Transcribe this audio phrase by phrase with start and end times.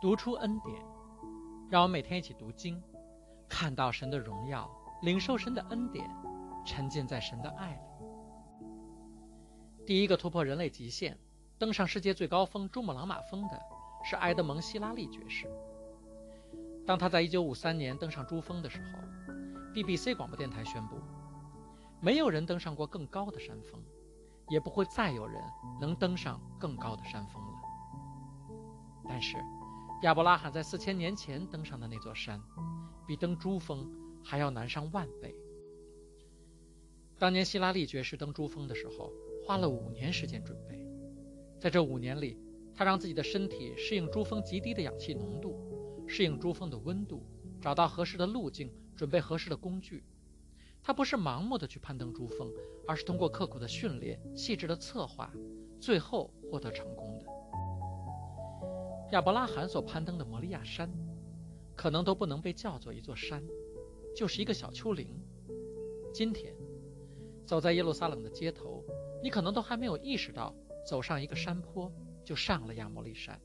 [0.00, 0.80] 读出恩典，
[1.68, 2.80] 让我们每天一起读经，
[3.48, 4.70] 看到神的荣耀，
[5.02, 6.08] 领受神的恩典，
[6.64, 7.80] 沉浸在神的爱里。
[9.84, 11.18] 第一个突破人类极限，
[11.58, 13.60] 登上世界最高峰珠穆朗玛峰的
[14.04, 15.50] 是埃德蒙·希拉利爵士。
[16.86, 19.32] 当他在1953年登上珠峰的时候
[19.74, 20.96] ，BBC 广播电台宣布，
[22.00, 23.82] 没有人登上过更高的山峰，
[24.48, 25.42] 也不会再有人
[25.80, 27.52] 能登上更高的山峰了。
[29.08, 29.36] 但是，
[30.02, 32.40] 亚伯拉罕在四千年前登上的那座山，
[33.04, 33.84] 比登珠峰
[34.22, 35.34] 还要难上万倍。
[37.18, 39.12] 当年希拉里爵士登珠峰的时候，
[39.44, 40.86] 花了五年时间准备。
[41.58, 42.38] 在这五年里，
[42.76, 45.58] 他让自己的身体适应珠峰极低的氧气浓度，
[46.06, 47.26] 适应珠峰的温度，
[47.60, 50.04] 找到合适的路径，准备合适的工具。
[50.80, 52.48] 他不是盲目的去攀登珠峰，
[52.86, 55.32] 而是通过刻苦的训练、细致的策划，
[55.80, 57.17] 最后获得成功。
[59.10, 60.90] 亚伯拉罕所攀登的摩利亚山，
[61.74, 63.42] 可能都不能被叫做一座山，
[64.14, 65.18] 就是一个小丘陵。
[66.12, 66.54] 今天，
[67.46, 68.84] 走在耶路撒冷的街头，
[69.22, 70.54] 你可能都还没有意识到，
[70.86, 71.90] 走上一个山坡
[72.22, 73.40] 就上了亚摩利山。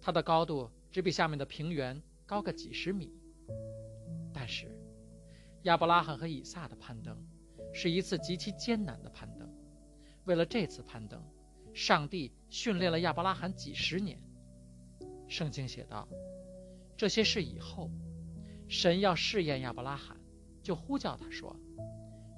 [0.00, 3.12] 它的高度只比下面的平原高个几十米。
[4.32, 4.74] 但是，
[5.64, 7.14] 亚伯拉罕和以撒的攀登，
[7.74, 9.46] 是一次极其艰难的攀登。
[10.24, 11.22] 为了这次攀登，
[11.74, 14.22] 上帝训练了亚伯拉罕几十年。
[15.26, 16.08] 圣经写道
[16.96, 17.90] ：“这些事以后，
[18.68, 20.16] 神要试验亚伯拉罕，
[20.62, 21.56] 就呼叫他说：‘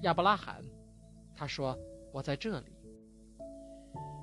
[0.03, 0.65] 亚伯拉罕。’
[1.37, 1.79] 他说
[2.15, 2.73] ：‘我在这里。’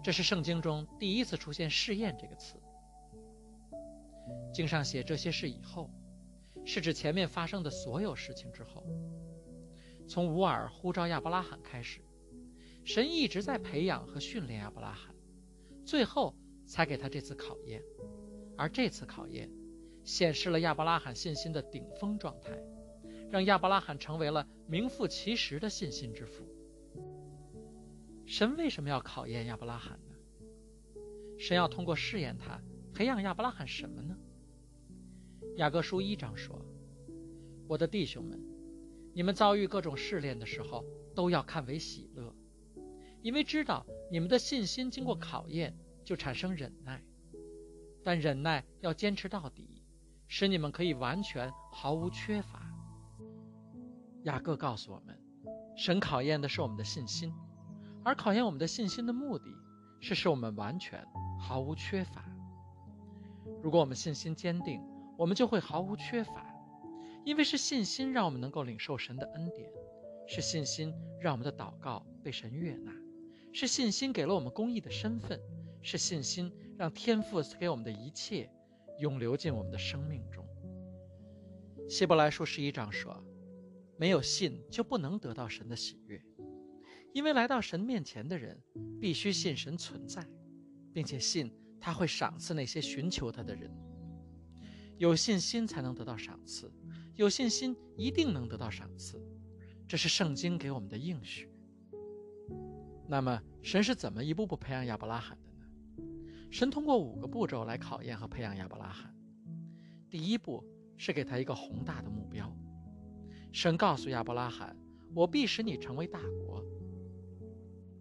[0.04, 2.60] 这是圣经中第一次出现‘试验’这个词。
[4.52, 5.92] 经上写这些事以后，
[6.66, 8.84] 是指前面发生的所有事情之后。
[10.08, 12.02] 从乌尔呼召亚伯拉罕开始。”
[12.84, 15.16] 神一直在培养和训练亚伯拉罕，
[15.86, 17.82] 最后才给他这次考验。
[18.58, 19.50] 而这次考验
[20.04, 22.62] 显示了亚伯拉罕信心的顶峰状态，
[23.32, 26.44] 让亚伯拉罕成为了名副其实的信心之父。
[28.26, 30.16] 神为什么要考验亚伯拉罕呢？
[31.40, 32.62] 神要通过试验他，
[32.94, 34.16] 培养亚伯拉罕什么呢？
[35.56, 36.64] 雅各书一章说
[37.68, 38.40] ：“我的弟兄们，
[39.14, 40.86] 你们遭遇各种试炼的时候，
[41.16, 42.36] 都要看为喜乐。”
[43.24, 45.74] 因为知道你们的信心经过考验，
[46.04, 47.02] 就产生忍耐，
[48.04, 49.82] 但忍耐要坚持到底，
[50.28, 52.70] 使你们可以完全毫无缺乏。
[54.24, 55.18] 雅各告诉我们，
[55.78, 57.34] 神考验的是我们的信心，
[58.04, 59.46] 而考验我们的信心的目的
[60.02, 61.02] 是使我们完全
[61.40, 62.26] 毫无缺乏。
[63.62, 64.82] 如果我们信心坚定，
[65.18, 66.46] 我们就会毫无缺乏，
[67.24, 69.72] 因为是信心让我们能够领受神的恩典，
[70.28, 72.92] 是信心让我们的祷告被神悦纳。
[73.54, 75.40] 是信心给了我们公义的身份，
[75.84, 78.50] 是信心让天赋给我们的一切
[79.00, 80.44] 永流进我们的生命中。
[81.88, 83.24] 希伯来书十一章说
[83.96, 86.20] ：“没有信就不能得到神的喜悦，
[87.14, 88.60] 因为来到神面前的人
[89.00, 90.28] 必须信神存在，
[90.92, 93.72] 并且信他会赏赐那些寻求他的人。
[94.98, 96.74] 有信心才能得到赏赐，
[97.14, 99.22] 有信心一定能得到赏赐，
[99.88, 101.48] 这是圣经给我们的应许。”
[103.06, 105.66] 那么，神是怎么一步步培养亚伯拉罕的呢？
[106.50, 109.14] 神通过五个步骤来考验和培养亚伯拉罕。
[110.10, 110.64] 第一步
[110.98, 112.52] 是给他一个宏大的目标。
[113.52, 114.76] 神告诉亚伯拉罕
[115.14, 116.64] ：“我必使你成为大国。”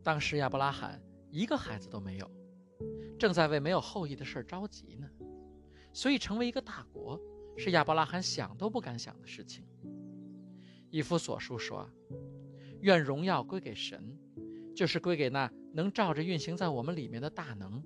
[0.04, 2.30] 当时亚伯拉罕一个孩子都没有，
[3.18, 5.08] 正在为没有后裔的事着急呢。
[5.92, 7.20] 所以，成为一个大国
[7.56, 9.66] 是亚伯拉罕想都不敢想的事情。
[10.91, 11.88] 以弗所书说
[12.80, 14.18] ：“愿荣耀归给神。”
[14.75, 17.83] 就是归给那能照着运行在我们里面的大能，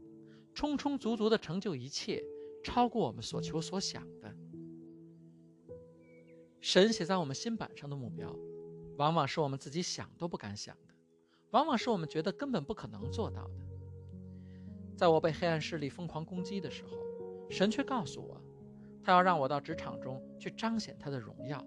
[0.54, 2.22] 充充足足的成就一切，
[2.64, 4.34] 超过我们所求所想的。
[6.60, 8.34] 神写在我们心板上的目标，
[8.96, 10.94] 往往是我们自己想都不敢想的，
[11.50, 13.54] 往往是我们觉得根本不可能做到的。
[14.96, 16.90] 在我被黑暗势力疯狂攻击的时候，
[17.50, 18.40] 神却告诉我，
[19.04, 21.64] 他要让我到职场中去彰显他的荣耀，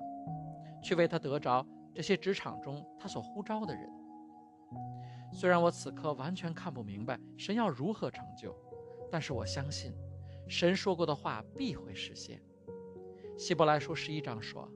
[0.84, 3.99] 去为他得着这些职场中他所呼召的人。
[5.40, 8.54] 虽然我此刻完全看不明白神要如何成就，
[9.10, 9.94] 但是我相信，
[10.50, 12.42] 神说过的话必会实现。
[13.38, 14.70] 希伯来书十一章说：“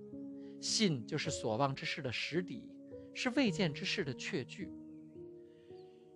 [0.61, 2.65] 信就是所望之事的实底，
[3.13, 4.71] 是未见之事的确据。”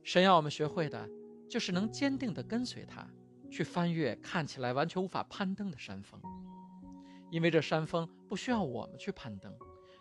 [0.02, 1.10] 神要我们学会的，
[1.50, 3.06] 就是能坚定地跟随他，
[3.52, 6.22] 去翻越看起来完全无法攀登的山峰，
[7.30, 9.54] 因为这山峰不需要我们去攀登，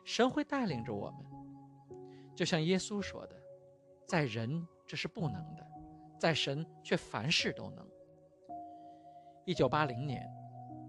[0.05, 1.99] 神会带领着我们，
[2.37, 3.36] 就像耶稣说的。
[4.07, 5.67] 在人这是不能的，
[6.19, 7.85] 在神却凡事都能。
[9.45, 10.25] 一九八零年，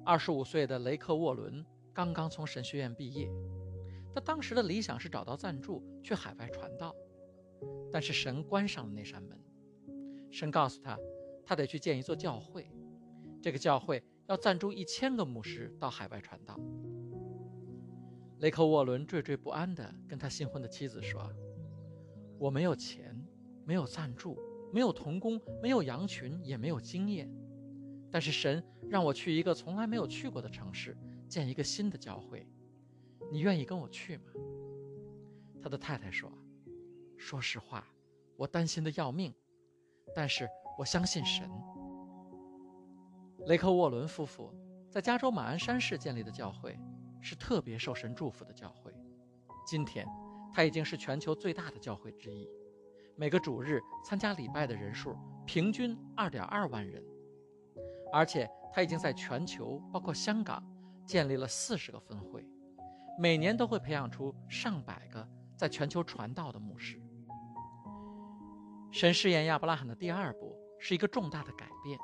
[0.06, 3.28] 二十五岁的雷克沃伦刚刚从神学院毕业。
[4.14, 6.96] 他当时的理想是找到赞助去海外传道，
[7.92, 9.40] 但是神关上了那扇门。
[10.32, 10.98] 神告诉他，
[11.46, 12.70] 他得去建一座教会，
[13.42, 16.60] 这个教会要赞助一千个牧师到海外传道。
[18.40, 21.32] 雷克沃伦惴惴不安地跟他新婚的妻子说
[22.40, 23.07] ：“我没有钱，
[23.68, 24.40] 没有赞助，
[24.72, 27.30] 没有童工，没有羊群，也没有经验。
[28.10, 30.98] 但是神让我去一个从来没有去过的城市，
[31.28, 32.48] 建一个新的教会。”
[33.30, 34.32] 你愿意跟我去吗？
[35.62, 36.32] 他的太太说
[37.20, 37.86] ：“说实话，
[38.38, 39.34] 我担心的要命，
[40.16, 40.48] 但是
[40.80, 41.52] 我相信神。”
[43.48, 44.50] 雷克沃伦夫妇
[44.90, 46.80] 在加州马鞍山市建立的教会
[47.20, 48.94] 是特别受神祝福的教会。
[49.66, 50.08] 今天，
[50.54, 52.48] 它已经是全球最大的教会之一，
[53.20, 57.04] 每个主日参加礼拜的人数平均二点二万人，
[58.14, 60.64] 而且他已经在全球，包括香港，
[61.04, 62.48] 建立了四十个分会。
[63.18, 67.02] 每年都会培养出上百个在全球传道的牧师。
[68.92, 71.98] 神试验亚伯拉罕的第二步是一个重大的改变。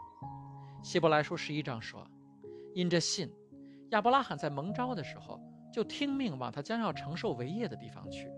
[0.82, 2.10] 希伯来书十一章说
[2.74, 3.32] ：“因着信，
[3.92, 5.40] 亚伯拉罕在蒙召的时候
[5.72, 8.32] 就听命往他将要承受为业的地方去。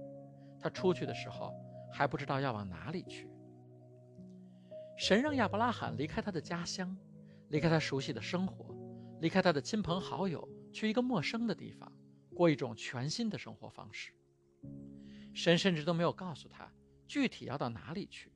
[0.59, 1.53] 他出去的时候
[1.95, 3.29] 还不知道要往哪里去。
[4.97, 6.97] 神让亚伯拉罕离开他的家乡，
[7.49, 8.75] 离开他熟悉的生活，
[9.21, 11.91] 离开他的亲朋好友，去一个陌生的地方。”
[12.35, 14.11] 过一种全新的生活方式。
[15.33, 16.69] 神甚至都没有告诉他
[17.07, 18.29] 具体要到哪里去，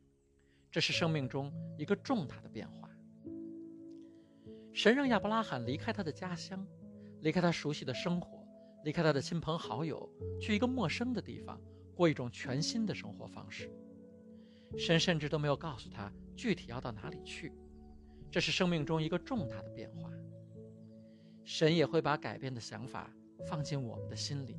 [0.71, 2.89] 这是生命中一个重大的变化。
[4.71, 6.65] 神让亚伯拉罕离开他的家乡，
[7.19, 8.47] 离开他熟悉的生活，
[8.85, 10.09] 离开他的亲朋好友，
[10.39, 11.59] 去一个陌生的地方，
[11.99, 13.69] 过一种全新的生活方式。
[14.77, 17.51] 神甚至都没有告诉他具体要到哪里去，
[18.31, 20.09] 这是生命中一个重大的变化。
[21.43, 23.11] 神也会把改变的想法。
[23.47, 24.57] 放进我们的心里。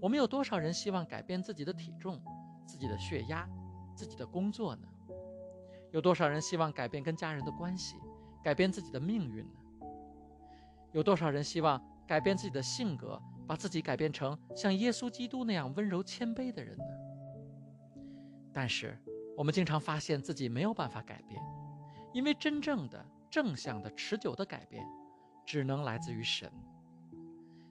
[0.00, 2.18] 我们有多少人希望改变自己的体重、
[2.66, 3.46] 自己的血压、
[3.94, 4.88] 自己的工作呢？
[5.92, 7.96] 有多少人希望改变跟家人的关系、
[8.42, 9.60] 改变自己的命运呢？
[10.92, 16.84] 有多少人希望改变自己的性格，把自己改变成像耶稣基督那样温柔谦卑的人呢？
[18.52, 18.98] 但是，
[19.36, 21.40] 我们经常发现自己没有办法改变，
[22.12, 24.84] 因为真正的正向的、持久的改变，
[25.46, 26.50] 只能来自于神。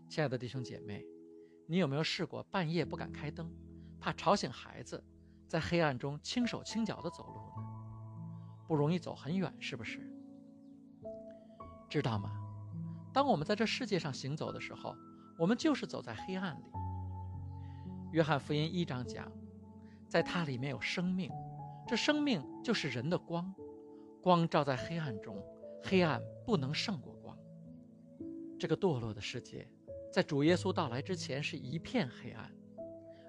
[0.08, 1.04] 亲爱的弟兄姐妹，
[1.68, 3.52] 你有没有试过半夜不敢开灯，
[4.00, 5.04] 怕吵醒孩子，
[5.48, 7.68] 在黑暗中轻手轻脚地走路呢？
[8.68, 10.00] 不容易走很远，是不是？
[11.90, 12.32] 知道吗？
[13.12, 14.96] 当我们在这世界上行走的时候，
[15.38, 16.64] 我们就是走在黑暗里。
[18.12, 19.32] 约翰福音一章讲，
[20.08, 21.30] 在它里面有生命，
[21.88, 23.54] 这生命就是人的光，
[24.22, 25.38] 光照在黑暗中，
[25.84, 27.38] 黑暗不能胜过光。
[28.58, 29.68] 这个堕落的世界。
[30.14, 32.50] 在主耶稣到来之前是一片黑暗，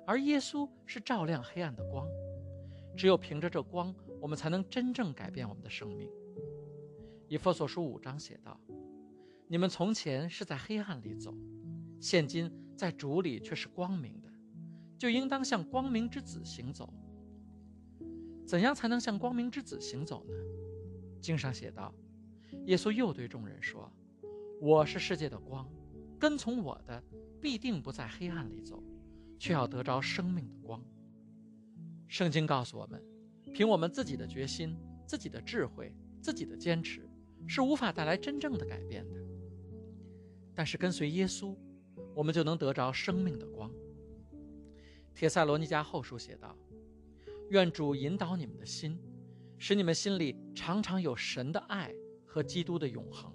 [0.06, 2.06] 而耶稣是照亮黑暗的光。
[2.96, 6.08] 只有凭着这光，我们才能真正改变我们的生命。
[7.26, 8.56] 以弗所书五章写道
[9.50, 11.34] ：“你们从前是在黑暗里走，
[12.00, 14.28] 现今在主里却是光明的，
[14.98, 16.92] 就应当向光明之子行走。”
[18.46, 20.34] 怎样才能向光明之子行走呢？
[21.20, 21.92] 经上写道
[22.66, 23.90] ：“耶稣又对众人说
[24.62, 25.68] ：‘我是世界的光。’”
[26.18, 27.02] 跟从我的，
[27.42, 28.82] 必定不在黑暗里走，
[29.38, 30.82] 却要得着生命的光。
[32.06, 33.02] 圣经告诉我们，
[33.52, 35.92] 凭我们自己的决心、自己的智慧、
[36.22, 37.06] 自己的坚持，
[37.46, 39.20] 是无法带来真正的改变的。
[40.54, 41.54] 但是跟随耶稣，
[42.16, 43.70] 我们就能得着生命的光。
[45.14, 46.56] 帖塞罗尼迦后书写道
[47.50, 48.98] ：“愿主引导你们的心，
[49.58, 51.94] 使你们心里常常有神的爱
[52.24, 53.30] 和基督的永恒。”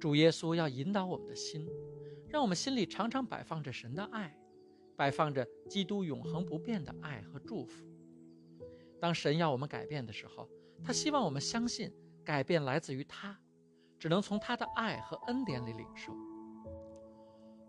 [0.00, 1.64] 主耶稣要引导我们的心，
[2.26, 4.36] 让我们心里常常摆放着神的爱，
[4.96, 7.86] 摆放着基督永恒不变的爱和祝福。
[8.98, 10.50] 当神要我们改变的时候，
[10.82, 11.92] 他希望我们相信
[12.24, 13.38] 改变来自于他，
[13.96, 16.12] 只能从他的爱和恩典里领受。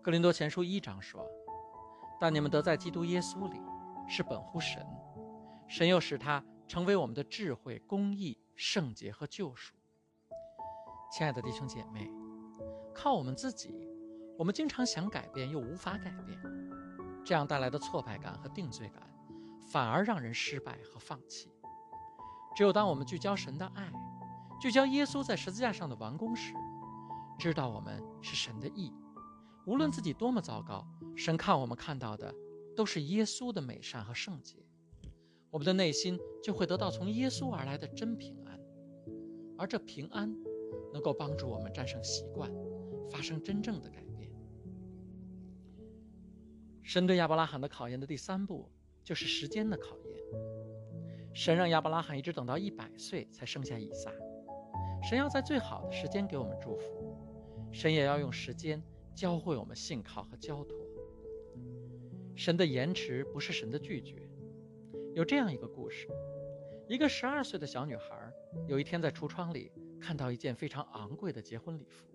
[0.04, 1.24] 格林多前书一章说
[2.20, 3.62] ：“但你们得在基督耶稣里，
[4.08, 4.84] 是本乎神，
[5.68, 9.76] 神又使他成为我们的智慧、公义、圣洁和救赎。”
[11.14, 12.12] 亲爱的弟兄姐妹。
[12.94, 13.88] 靠我们自己，
[14.38, 16.38] 我们经常想改变又无法改变，
[17.24, 19.02] 这样带来的挫败感和定罪感，
[19.72, 21.50] 反而让人失败和放弃。
[22.54, 23.90] 只有当我们聚焦神的爱，
[24.60, 26.54] 聚焦耶稣在十字架上的完工时，
[27.40, 28.94] 知道我们是神的义，
[29.66, 32.34] 无论自己多么糟糕，神看我们看到的
[32.76, 34.58] 都是耶稣的美善和圣洁，
[35.50, 38.60] 我们的内心就会得到从耶稣而来的真平安。
[39.58, 40.36] 而这平安
[40.92, 42.52] 能够帮助我们战胜习惯，
[43.12, 44.32] 发生真正的改变。
[46.82, 48.68] 神对亚伯拉罕的考验的第三步
[49.04, 50.20] 就是时间的考验。
[51.34, 54.12] 神让亚伯拉罕一直等到一百岁才生下以撒。
[55.04, 57.16] 神要在最好的时间给我们祝福，
[57.72, 58.82] 神也要用时间
[59.16, 60.78] 教会我们信靠和交托。
[62.36, 64.28] 神的延迟不是神的拒绝。
[65.14, 66.08] 有这样一个故事：
[66.88, 68.32] 一个十二岁的小女孩
[68.68, 72.08] 有一天在橱窗里看到一件非常昂贵的结婚礼服，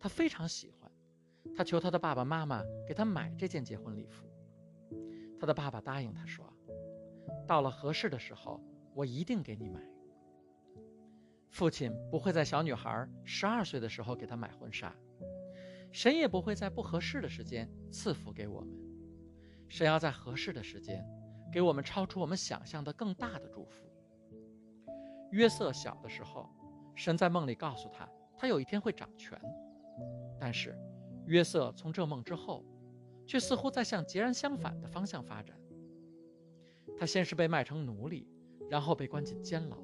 [0.00, 0.90] 她非常喜欢，
[1.54, 4.26] 她求她的爸爸妈妈给她买这件结婚礼服。
[5.38, 6.50] 她的爸爸答应她说
[7.46, 8.60] ：“到了合适的时候，
[8.94, 9.80] 我一定给你买。”
[11.50, 14.94] 父亲不会在小女孩十二岁的时候给她买婚纱，
[15.96, 18.68] 神也不会在不合适的时间赐福给我们。
[19.66, 21.02] 神要在合适的时间，
[21.50, 23.90] 给我们超出我们想象的更大的祝福。
[25.30, 26.50] 约瑟小的时候，
[26.94, 29.40] 神在梦里告诉他，他有一天会掌权。
[30.38, 30.78] 但是，
[31.24, 32.62] 约瑟从这梦之后，
[33.26, 35.58] 却似乎在向截然相反的方向发展。
[36.98, 38.28] 他先是被卖成奴隶，
[38.68, 39.78] 然后被关进监牢。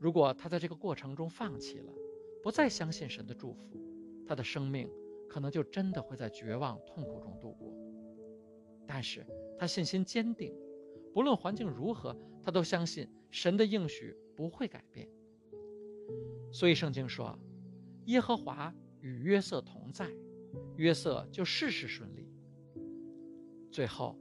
[0.00, 1.92] 如果他在这个过程中放弃了，
[2.42, 3.80] 不再相信神的祝福，
[4.26, 4.88] 他的生命
[5.28, 7.72] 可能就真的会在绝望痛苦中度过。
[8.86, 9.26] 但是
[9.58, 10.54] 他信心坚定，
[11.12, 15.08] 不论环境如何，他都相信神的应许不会改变。
[16.52, 17.38] 所以圣经说
[18.06, 20.10] ：“耶和华与约瑟同在，
[20.76, 22.28] 约瑟就事事顺利。”
[23.70, 24.18] 最后，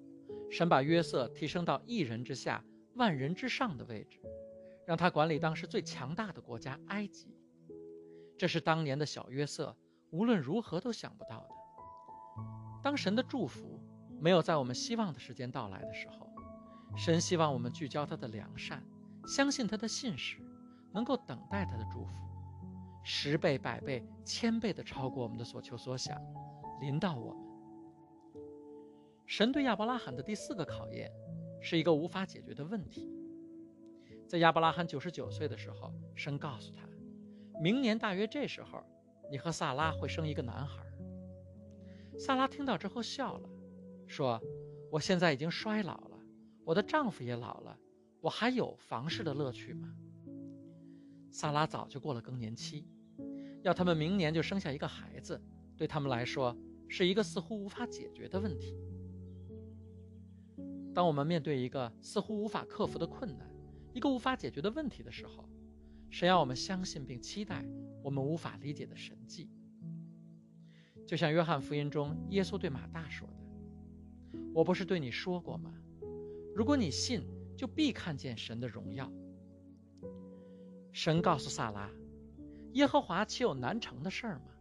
[0.49, 4.19] 神把约瑟提升到一人之下、万人之上的位置。
[4.87, 7.37] 让他管理当时最强大的国家埃及，
[8.37, 9.75] 这是当年的小约瑟
[10.11, 11.49] 无论如何都想不到的。
[12.83, 13.79] 当神的祝福
[14.19, 16.27] 没有在我们希望的时间到来的时候，
[16.95, 18.83] 神希望我们聚焦他的良善，
[19.25, 20.37] 相信他的信实，
[20.91, 22.13] 能够等待他的祝福，
[23.03, 26.19] 十倍、百倍、千倍的超过我们的所求所想，
[26.79, 27.43] 临到我们。
[29.25, 31.09] 神对亚伯拉罕的第四个考验，
[31.61, 33.09] 是一个无法解决的问题。
[34.27, 36.81] 在亚伯拉罕九十九岁的时候，神告诉他，
[37.61, 38.83] 明年大约这时候，
[39.31, 40.83] 你和萨拉会生一个男孩。
[42.19, 43.49] 萨拉听到之后笑了，
[44.05, 44.39] 说
[44.91, 46.19] ：“我现在已经衰老了，
[46.65, 47.79] 我的丈夫也老了，
[48.19, 49.95] 我还有房事的乐趣吗？”
[51.31, 52.85] 萨拉早就过了更年期，
[53.63, 55.41] 要他们明年就生下一个孩子，
[55.77, 56.53] 对他们来说
[56.89, 58.77] 是一个似乎无法解决的问题。
[60.93, 63.49] 当我们面对一个似乎无法克服的困难，
[63.93, 65.47] 一个无法解决的问题的时候，
[66.11, 67.65] 神要我们相信并期待
[68.03, 69.49] 我们无法理解的神迹。
[71.07, 73.33] 就像约翰福音中耶稣对马大说的
[74.53, 75.73] ：“我不是对你说过吗？
[76.53, 77.23] 如果你信，
[77.57, 79.11] 就必看见神的荣耀。”
[80.91, 81.89] 神告诉萨拉
[82.73, 84.51] ：“耶和华岂有难成的事儿吗？”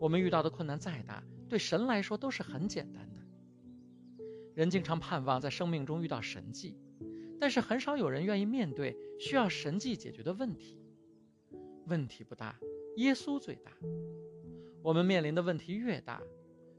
[0.00, 3.20] 我们遇到的困难再大，对神来说都是很简单的。
[4.54, 6.78] 人经常盼望在生命中遇到神迹。
[7.40, 10.80] 但是很少有人愿意面对需要神迹解决的问题。
[11.86, 12.58] 问题不大，
[12.96, 13.72] 耶稣最大。
[14.82, 16.22] 我们面临的问题越大，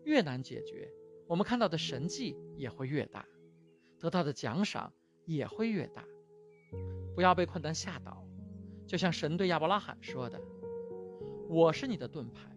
[0.04, 0.90] 越难解决，
[1.28, 3.26] 我们看到的神迹也会越大，
[4.00, 4.92] 得到的奖赏
[5.26, 6.04] 也会越大。
[7.16, 8.24] 不要被困难吓倒，
[8.88, 10.40] 就像神对亚伯拉罕说的
[11.50, 12.50] ：“我是你的盾牌，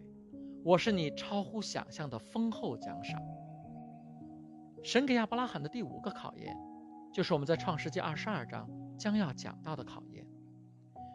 [0.63, 3.19] 我是你超乎想象的丰厚奖赏。”
[4.83, 6.55] 神给亚伯拉罕的第五个考验。
[7.13, 8.67] 就是我们在创世纪二十二章
[8.97, 10.27] 将要讲到的考验，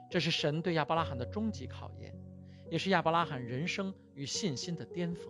[0.09, 2.17] 这是神对亚伯拉罕的终极考验，
[2.71, 5.27] 也是亚伯拉罕人生与信心的巅峰。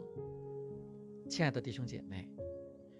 [1.30, 2.28] 亲爱的弟兄姐妹，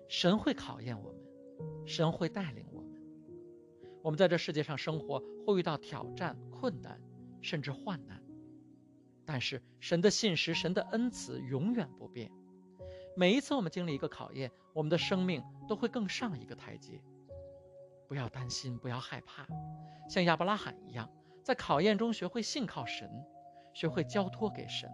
[0.08, 3.02] 神会考验我们，神会带领我们。
[4.02, 6.98] 我们在这世界上生活会遇到挑战、困难，
[7.42, 8.22] 甚至患难，
[9.26, 12.30] 但是神的信实、神的恩慈永远不变。
[13.14, 17.02] 每一次我们经历一个考验，我们的生命都会更上一个台阶。
[18.09, 19.47] 不要担心，不要害怕，
[20.09, 21.09] 像亚伯拉罕一样，
[21.45, 23.09] 在考验中学会信靠神，
[23.75, 24.91] 学会交托给神，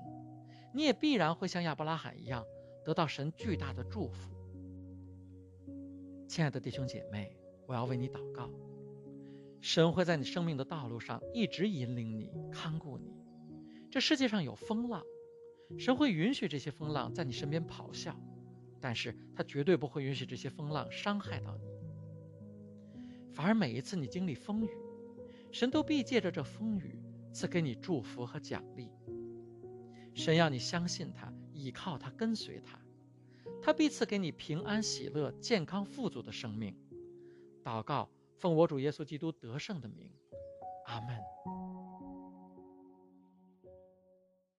[0.75, 2.44] 你也必然会像亚伯拉罕一样，
[2.85, 4.35] 得到神巨大的祝福。
[6.28, 7.37] 亲爱的弟兄姐妹，
[7.68, 8.50] 我要为你祷告，
[9.61, 13.14] 神会在你生命的道路上一直引领你、看顾你。
[13.92, 15.04] 这世界上有风浪，
[15.78, 18.18] 神会允许这些风浪在你身边咆哮，
[18.80, 21.73] 但是他绝对不会允许这些风浪伤害到你。
[23.34, 24.70] 反而每一次你经历风雨，
[25.50, 26.96] 神都必借着这风雨
[27.32, 28.88] 赐给你祝福和奖励。
[30.14, 32.78] 神要你相信他，倚靠他，跟随他，
[33.60, 36.76] 他必赐给你平安、喜乐、健康、富足的生命。
[37.64, 40.12] 祷告，奉我主耶稣基督得胜的名，
[40.86, 41.33] 阿门。